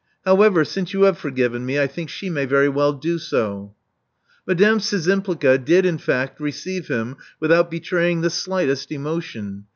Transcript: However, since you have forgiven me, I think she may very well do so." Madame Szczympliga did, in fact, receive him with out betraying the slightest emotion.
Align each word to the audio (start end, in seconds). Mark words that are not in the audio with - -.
However, 0.25 0.65
since 0.65 0.93
you 0.95 1.03
have 1.03 1.19
forgiven 1.19 1.63
me, 1.63 1.79
I 1.79 1.85
think 1.85 2.09
she 2.09 2.27
may 2.27 2.45
very 2.45 2.67
well 2.67 2.91
do 2.91 3.19
so." 3.19 3.75
Madame 4.47 4.79
Szczympliga 4.79 5.63
did, 5.63 5.85
in 5.85 5.99
fact, 5.99 6.39
receive 6.39 6.87
him 6.87 7.17
with 7.39 7.51
out 7.51 7.69
betraying 7.69 8.21
the 8.21 8.31
slightest 8.31 8.91
emotion. 8.91 9.65